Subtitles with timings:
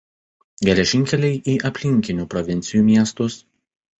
[0.67, 3.37] Geležinkeliai į aplinkinių provincijų miestus.